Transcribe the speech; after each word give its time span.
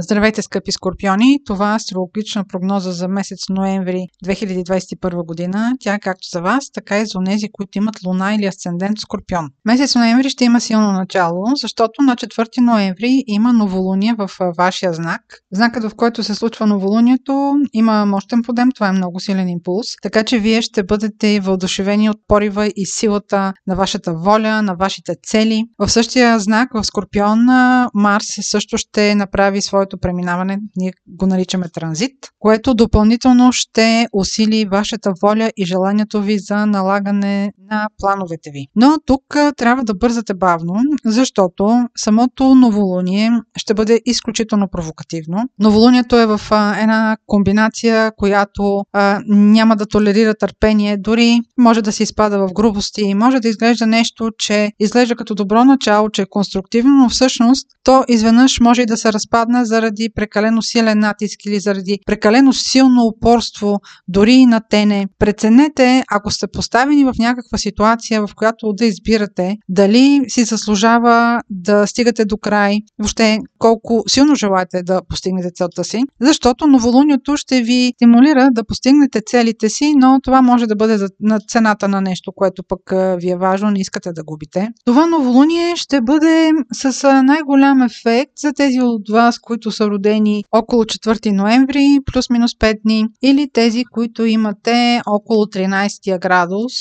Здравейте, 0.00 0.42
скъпи 0.42 0.72
скорпиони! 0.72 1.38
Това 1.46 1.72
е 1.72 1.76
астрологична 1.76 2.44
прогноза 2.48 2.92
за 2.92 3.08
месец 3.08 3.38
ноември 3.50 4.06
2021 4.26 5.26
година. 5.26 5.72
Тя 5.80 5.98
както 5.98 6.28
за 6.32 6.40
вас, 6.40 6.70
така 6.74 6.98
и 6.98 7.06
за 7.06 7.18
тези, 7.26 7.48
които 7.52 7.78
имат 7.78 7.94
луна 8.06 8.34
или 8.34 8.46
асцендент 8.46 8.98
скорпион. 8.98 9.48
Месец 9.64 9.94
ноември 9.94 10.30
ще 10.30 10.44
има 10.44 10.60
силно 10.60 10.92
начало, 10.92 11.44
защото 11.60 12.02
на 12.02 12.16
4 12.16 12.60
ноември 12.60 13.22
има 13.26 13.52
новолуние 13.52 14.14
в 14.18 14.30
вашия 14.58 14.92
знак. 14.92 15.20
Знакът, 15.52 15.84
в 15.84 15.94
който 15.96 16.22
се 16.22 16.34
случва 16.34 16.66
новолунието, 16.66 17.54
има 17.72 18.06
мощен 18.06 18.42
подем, 18.42 18.68
това 18.74 18.88
е 18.88 18.92
много 18.92 19.20
силен 19.20 19.48
импулс, 19.48 19.86
така 20.02 20.24
че 20.24 20.38
вие 20.38 20.62
ще 20.62 20.82
бъдете 20.82 21.40
въодушевени 21.40 22.10
от 22.10 22.16
порива 22.28 22.66
и 22.66 22.86
силата 22.86 23.52
на 23.66 23.76
вашата 23.76 24.14
воля, 24.14 24.62
на 24.62 24.74
вашите 24.74 25.14
цели. 25.22 25.64
В 25.78 25.88
същия 25.88 26.38
знак, 26.38 26.68
в 26.74 26.84
скорпион, 26.84 27.46
Марс 27.94 28.26
също 28.40 28.76
ще 28.78 29.14
направи 29.14 29.62
своето 29.62 29.87
своето 29.88 29.98
преминаване, 29.98 30.58
ние 30.76 30.92
го 31.06 31.26
наричаме 31.26 31.68
транзит, 31.68 32.12
което 32.38 32.74
допълнително 32.74 33.52
ще 33.52 34.06
усили 34.12 34.64
вашата 34.64 35.12
воля 35.22 35.50
и 35.56 35.64
желанието 35.64 36.22
ви 36.22 36.38
за 36.38 36.66
налагане 36.66 37.52
на 37.70 37.88
плановете 37.98 38.50
ви. 38.50 38.66
Но 38.76 38.96
тук 39.06 39.22
трябва 39.56 39.84
да 39.84 39.94
бързате 39.94 40.34
бавно, 40.34 40.74
защото 41.04 41.88
самото 41.96 42.54
новолуние 42.54 43.30
ще 43.56 43.74
бъде 43.74 44.00
изключително 44.04 44.68
провокативно. 44.72 45.48
Новолунието 45.58 46.18
е 46.18 46.26
в 46.26 46.40
една 46.82 47.16
комбинация, 47.26 48.12
която 48.16 48.82
а, 48.92 49.20
няма 49.28 49.76
да 49.76 49.86
толерира 49.86 50.34
търпение, 50.34 50.96
дори 50.96 51.40
може 51.58 51.82
да 51.82 51.92
се 51.92 52.02
изпада 52.02 52.38
в 52.38 52.52
грубости, 52.52 53.14
може 53.14 53.40
да 53.40 53.48
изглежда 53.48 53.86
нещо, 53.86 54.30
че 54.38 54.72
изглежда 54.78 55.16
като 55.16 55.34
добро 55.34 55.64
начало, 55.64 56.10
че 56.10 56.22
е 56.22 56.26
конструктивно, 56.30 56.94
но 56.94 57.08
всъщност 57.08 57.66
то 57.84 58.04
изведнъж 58.08 58.60
може 58.60 58.82
и 58.82 58.86
да 58.86 58.96
се 58.96 59.12
разпадне 59.12 59.64
заради 59.78 60.08
прекалено 60.14 60.62
силен 60.62 60.98
натиск 60.98 61.44
или 61.46 61.60
заради 61.60 61.98
прекалено 62.06 62.52
силно 62.52 63.02
упорство, 63.04 63.80
дори 64.08 64.32
и 64.32 64.46
на 64.46 64.60
тене. 64.70 65.06
Преценете, 65.18 66.04
ако 66.10 66.30
сте 66.30 66.46
поставени 66.46 67.04
в 67.04 67.14
някаква 67.18 67.58
ситуация, 67.58 68.26
в 68.26 68.30
която 68.36 68.72
да 68.72 68.84
избирате 68.84 69.56
дали 69.68 70.20
си 70.28 70.44
заслужава 70.44 71.40
да 71.50 71.86
стигате 71.86 72.24
до 72.24 72.36
край, 72.36 72.78
въобще 72.98 73.38
колко 73.58 74.02
силно 74.08 74.34
желаете 74.34 74.82
да 74.82 75.00
постигнете 75.08 75.50
целта 75.54 75.84
си, 75.84 76.02
защото 76.20 76.66
новолунието 76.66 77.36
ще 77.36 77.62
ви 77.62 77.92
стимулира 77.94 78.48
да 78.52 78.64
постигнете 78.64 79.20
целите 79.26 79.68
си, 79.68 79.92
но 79.96 80.18
това 80.22 80.42
може 80.42 80.66
да 80.66 80.76
бъде 80.76 81.06
на 81.20 81.40
цената 81.40 81.88
на 81.88 82.00
нещо, 82.00 82.32
което 82.36 82.62
пък 82.68 82.80
ви 83.20 83.30
е 83.30 83.36
важно, 83.36 83.70
не 83.70 83.80
искате 83.80 84.12
да 84.12 84.24
губите. 84.24 84.68
Това 84.84 85.06
новолуние 85.06 85.76
ще 85.76 86.00
бъде 86.00 86.50
с 86.72 87.22
най-голям 87.22 87.82
ефект 87.82 88.32
за 88.36 88.52
тези 88.52 88.80
от 88.80 89.08
вас, 89.08 89.38
които 89.38 89.57
които 89.58 89.70
са 89.70 89.90
родени 89.90 90.44
около 90.52 90.84
4 90.84 91.30
ноември, 91.30 91.98
плюс-минус 92.12 92.50
5 92.54 92.74
дни, 92.84 93.06
или 93.22 93.48
тези, 93.52 93.84
които 93.84 94.24
имате 94.24 95.02
около 95.06 95.44
13 95.44 96.20
градус, 96.20 96.72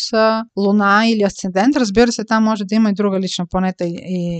луна 0.57 1.03
или 1.07 1.23
асцендент. 1.23 1.75
Разбира 1.75 2.11
се, 2.11 2.23
там 2.23 2.43
може 2.43 2.63
да 2.63 2.75
има 2.75 2.89
и 2.89 2.93
друга 2.93 3.19
лична 3.19 3.45
планета 3.49 3.85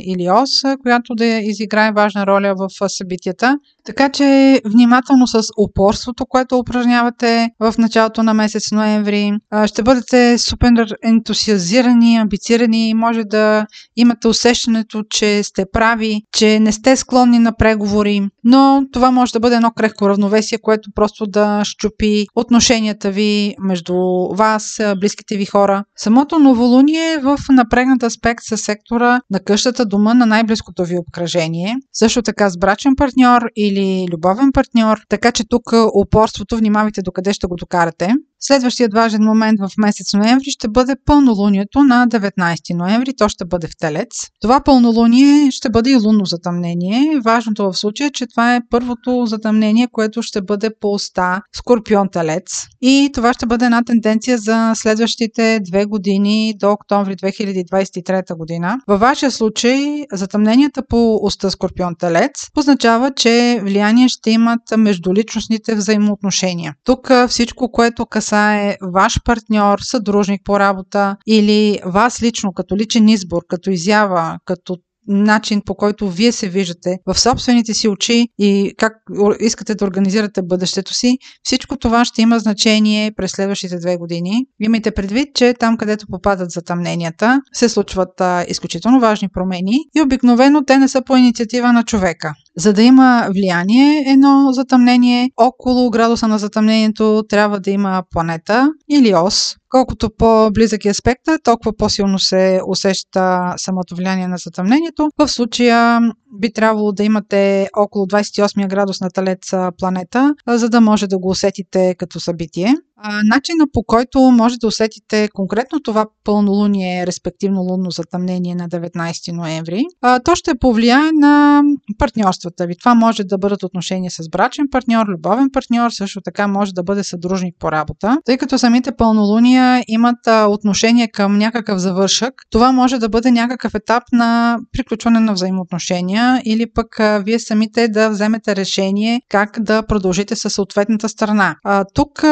или 0.06 0.30
ос, 0.30 0.50
която 0.82 1.16
да 1.16 1.26
изиграе 1.26 1.92
важна 1.92 2.28
роля 2.28 2.56
в 2.58 2.90
събитията. 2.90 3.58
Така 3.86 4.10
че 4.10 4.62
внимателно 4.66 5.28
с 5.28 5.42
упорството, 5.58 6.26
което 6.26 6.58
упражнявате 6.58 7.50
в 7.60 7.74
началото 7.78 8.24
на 8.24 8.34
месец 8.34 8.72
ноември. 8.72 9.32
Ще 9.66 9.84
бъдете 9.84 10.38
супер 10.38 10.96
ентусиазирани, 11.04 12.16
амбицирани, 12.16 12.94
може 12.94 13.24
да 13.24 13.66
имате 13.96 14.28
усещането, 14.28 15.04
че 15.10 15.44
сте 15.44 15.66
прави, 15.74 16.22
че 16.38 16.60
не 16.60 16.72
сте 16.72 16.96
склонни 16.96 17.40
на 17.40 17.56
преговори, 17.58 18.27
но 18.44 18.83
това 18.94 19.11
може 19.11 19.33
да 19.33 19.39
бъде 19.39 19.56
едно 19.56 19.72
крехко 19.72 20.09
равновесие, 20.09 20.58
което 20.58 20.89
просто 20.95 21.25
да 21.25 21.61
щупи 21.66 22.25
отношенията 22.36 23.11
ви 23.11 23.56
между 23.59 23.95
вас, 24.31 24.80
близките 25.00 25.38
ви 25.38 25.45
хора. 25.45 25.83
Самото 25.95 26.39
новолуние 26.39 27.14
е 27.14 27.20
в 27.20 27.37
напрегнат 27.49 28.04
аспект 28.04 28.43
с 28.43 28.58
сектора 28.58 29.21
на 29.32 29.39
къщата, 29.39 29.86
дома 29.86 30.14
на 30.14 30.26
най-близкото 30.26 30.86
ви 30.86 30.98
обкръжение. 30.98 31.76
Също 31.93 32.21
така 32.21 32.49
с 32.49 32.58
брачен 32.58 32.95
партньор 32.95 33.42
или 33.55 34.08
любовен 34.14 34.52
партньор, 34.52 34.98
така 35.10 35.32
че 35.32 35.43
тук 35.49 35.64
упорството 36.05 36.58
внимавайте 36.58 37.02
докъде 37.02 37.33
ще 37.33 37.48
го 37.48 37.55
докарате. 37.55 38.14
Следващият 38.39 38.93
важен 38.93 39.23
момент 39.23 39.59
в 39.59 39.70
месец 39.77 40.14
ноември 40.14 40.49
ще 40.49 40.67
бъде 40.67 40.95
пълнолунието 41.05 41.83
на 41.83 42.08
19 42.08 42.73
ноември. 42.73 43.14
То 43.17 43.30
ще 43.30 43.45
бъде 43.45 43.67
в 43.67 43.77
Телец. 43.80 44.08
Това 44.42 44.59
пълнолуние 44.64 45.52
ще 45.52 45.70
бъде 45.70 45.89
и 45.92 45.95
лунно 45.95 46.25
затъмнение. 46.25 47.20
Важното 47.25 47.71
в 47.71 47.77
случая 47.77 48.08
е, 48.08 48.11
че 48.11 48.27
това 48.27 48.55
е 48.55 48.61
първото 48.70 49.25
затъмнение, 49.25 49.87
което 49.92 50.21
ще 50.21 50.42
бъде 50.42 50.70
по 50.81 50.92
оста 50.92 51.42
Скорпион 51.55 52.09
Телец. 52.09 52.65
И 52.81 53.09
това 53.14 53.33
ще 53.33 53.45
бъде 53.45 53.65
една 53.65 53.83
тенденция 53.83 54.37
за 54.37 54.71
следващите 54.75 55.59
две 55.71 55.86
години 55.86 56.54
до 56.59 56.71
октомври 56.71 57.15
2023 57.15 58.37
година. 58.37 58.77
Във 58.87 58.99
вашия 58.99 59.31
случай 59.31 60.05
затъмненията 60.14 60.81
по 60.89 61.19
оста 61.21 61.52
Скорпион 61.52 61.95
Телец 61.99 62.31
означава, 62.58 63.11
че 63.15 63.59
влияние 63.64 64.08
ще 64.08 64.31
имат 64.31 64.61
междуличностните 64.77 65.75
взаимоотношения. 65.75 66.73
Тук 66.83 67.11
всичко, 67.27 67.71
което 67.71 68.05
касае 68.27 68.77
ваш 68.82 69.20
партньор, 69.26 69.80
съдружник 69.82 70.42
по 70.45 70.60
работа 70.60 71.15
или 71.27 71.80
вас 71.86 72.21
лично 72.21 72.54
като 72.54 72.77
личен 72.77 73.10
избор, 73.10 73.42
като 73.48 73.71
изява, 73.71 74.38
като 74.45 74.77
начин 75.08 75.61
по 75.65 75.76
който 75.76 76.10
вие 76.10 76.32
се 76.32 76.49
виждате 76.49 76.98
в 77.05 77.20
собствените 77.20 77.73
си 77.73 77.87
очи 77.87 78.27
и 78.39 78.73
как 78.77 78.93
искате 79.39 79.76
да 79.76 79.86
организирате 79.86 80.42
бъдещето 80.42 80.93
си, 80.93 81.17
всичко 81.43 81.77
това 81.77 82.05
ще 82.05 82.21
има 82.21 82.39
значение 82.39 83.11
през 83.16 83.32
следващите 83.32 83.77
две 83.77 83.98
години. 83.98 84.45
Имайте 84.60 84.92
предвид, 84.92 85.27
че 85.36 85.54
там, 85.60 85.77
където 85.77 86.05
попадат 86.11 86.52
затъмненията, 86.52 87.42
се 87.54 87.70
случват 87.70 88.21
изключително 88.48 88.99
важни 88.99 89.30
промени 89.33 89.77
и 89.95 90.02
обикновено 90.02 90.66
те 90.66 90.77
не 90.77 90.87
са 90.87 91.02
по 91.05 91.16
инициатива 91.16 91.73
на 91.73 91.83
човека. 91.83 92.33
За 92.58 92.73
да 92.73 92.82
има 92.84 93.28
влияние 93.32 94.04
едно 94.08 94.54
затъмнение, 94.54 95.30
около 95.38 95.90
градуса 95.90 96.28
на 96.28 96.38
затъмнението 96.38 97.23
трябва 97.30 97.60
да 97.60 97.72
има 97.72 98.04
планета 98.12 98.72
или 98.90 99.14
ос, 99.16 99.56
Колкото 99.70 100.10
по-близък 100.18 100.86
е 100.86 100.90
аспекта, 100.90 101.40
толкова 101.44 101.73
по-силно 101.78 102.20
се 102.20 102.62
усеща 102.67 103.54
самото 103.58 103.96
влияние 103.96 104.28
на 104.28 104.38
затъмнението. 104.38 105.10
В 105.17 105.28
случая 105.28 106.00
би 106.39 106.53
трябвало 106.53 106.92
да 106.92 107.03
имате 107.03 107.70
около 107.77 108.05
28 108.05 108.67
градус 108.67 109.02
на 109.02 109.09
Талец 109.09 109.52
планета, 109.77 110.36
за 110.48 110.70
да 110.70 110.81
може 110.81 111.08
да 111.08 111.17
го 111.17 111.30
усетите 111.30 111.95
като 111.98 112.20
събитие. 112.20 112.75
Начина 113.23 113.65
по 113.73 113.83
който 113.83 114.20
може 114.20 114.58
да 114.58 114.67
усетите 114.67 115.30
конкретно 115.33 115.80
това 115.80 116.05
пълнолуние, 116.23 117.08
респективно 117.08 117.61
лунно 117.61 117.92
затъмнение 117.92 118.55
на 118.55 118.70
19 118.70 119.31
ноември, 119.31 119.83
то 120.23 120.36
ще 120.36 120.55
повлияе 120.59 121.11
на 121.14 121.61
партньорствата 121.98 122.67
ви. 122.67 122.77
Това 122.77 122.95
може 122.95 123.23
да 123.23 123.37
бъдат 123.37 123.64
отношения 123.64 124.11
с 124.11 124.30
брачен 124.30 124.65
партньор, 124.71 125.08
любовен 125.08 125.49
партньор, 125.54 125.89
също 125.92 126.21
така 126.21 126.48
може 126.48 126.73
да 126.73 126.83
бъде 126.83 127.04
съдружник 127.04 127.55
по 127.59 127.71
работа. 127.71 128.18
Тъй 128.25 128.38
като 128.38 128.57
самите 128.57 128.92
пълнолуния 128.92 129.83
имат 129.88 130.19
отношение 130.48 131.07
към 131.07 131.38
някакъв 131.38 131.80
завършък, 131.80 132.33
това 132.50 132.71
може 132.71 132.98
да 132.98 133.09
бъде 133.09 133.31
някакъв 133.31 133.75
етап 133.75 134.04
на 134.12 134.59
приключване 134.71 135.19
на 135.19 135.33
взаимоотношения 135.33 136.26
или 136.45 136.65
пък 136.75 136.88
вие 137.24 137.39
самите 137.39 137.88
да 137.88 138.10
вземете 138.10 138.56
решение 138.56 139.21
как 139.30 139.60
да 139.60 139.83
продължите 139.83 140.36
със 140.36 140.54
съответната 140.54 141.10
страна. 141.10 141.56
Тук 141.94 142.24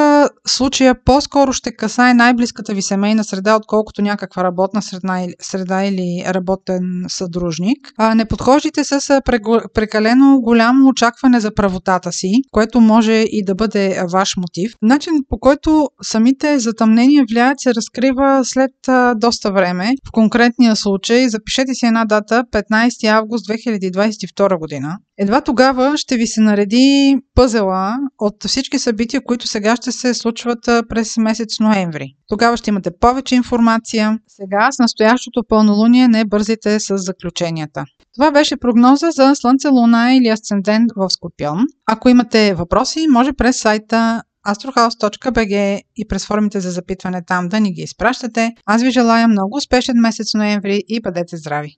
случая 0.48 0.96
по-скоро 1.06 1.54
ще 1.54 1.76
касае 1.76 2.14
най-близката 2.14 2.74
ви 2.74 2.82
семейна 2.82 3.24
среда, 3.24 3.56
отколкото 3.56 4.02
някаква 4.02 4.44
работна 4.44 4.82
среда, 4.82 5.28
среда 5.42 5.86
или 5.86 6.24
работен 6.28 7.06
съдружник. 7.08 7.78
А, 7.98 8.16
не 8.16 8.26
подхождайте 8.26 8.84
с 8.84 9.22
прекалено 9.74 10.40
голямо 10.42 10.90
очакване 10.90 11.40
за 11.40 11.54
правотата 11.56 12.12
си, 12.12 12.32
което 12.52 12.82
може 12.82 13.12
и 13.14 13.44
да 13.46 13.56
бъде 13.56 14.02
ваш 14.12 14.38
мотив. 14.38 14.74
Начин 14.82 15.14
по 15.30 15.40
който 15.40 15.90
самите 16.04 16.60
затъмнения 16.60 17.26
влияят 17.32 17.60
се 17.60 17.76
разкрива 17.76 18.42
след 18.44 18.72
а, 18.88 19.16
доста 19.16 19.52
време. 19.52 19.92
В 20.08 20.12
конкретния 20.12 20.76
случай 20.76 21.30
запишете 21.30 21.74
си 21.74 21.86
една 21.86 22.06
дата 22.06 22.44
15 22.54 23.08
август 23.08 23.48
2022 23.80 24.60
година. 24.60 24.98
Едва 25.18 25.42
тогава 25.42 25.98
ще 25.98 26.18
ви 26.18 26.28
се 26.28 26.42
нареди 26.42 27.18
пъзела 27.36 27.98
от 28.20 28.44
всички 28.48 28.80
събития, 28.80 29.24
които 29.24 29.48
сега 29.48 29.76
ще 29.76 29.92
се 29.92 30.14
случват 30.14 30.60
през 30.90 31.18
месец 31.18 31.60
ноември. 31.60 32.08
Тогава 32.28 32.58
ще 32.58 32.70
имате 32.70 32.92
повече 33.00 33.36
информация. 33.36 34.20
Сега 34.28 34.72
с 34.72 34.80
настоящото 34.80 35.44
пълнолуние 35.50 36.08
не 36.08 36.26
бързите 36.26 36.80
с 36.80 36.98
заключенията. 36.98 37.84
Това 38.14 38.32
беше 38.32 38.58
прогноза 38.58 39.12
за 39.12 39.36
Слънце, 39.36 39.68
Луна 39.68 40.14
или 40.16 40.28
Асцендент 40.28 40.92
в 40.96 41.10
Скорпион. 41.10 41.60
Ако 41.86 42.10
имате 42.10 42.54
въпроси, 42.54 43.08
може 43.10 43.34
през 43.34 43.60
сайта 43.60 44.22
astrohouse.bg 44.48 45.82
и 45.96 46.08
през 46.08 46.26
формите 46.26 46.60
за 46.60 46.72
запитване 46.72 47.22
там 47.28 47.50
да 47.50 47.60
ни 47.60 47.74
ги 47.74 47.82
изпращате. 47.82 48.52
Аз 48.66 48.84
ви 48.84 48.92
желая 48.92 49.28
много 49.28 49.58
успешен 49.58 49.96
месец 49.98 50.34
ноември 50.34 50.84
и 50.88 51.02
бъдете 51.02 51.38
здрави! 51.38 51.74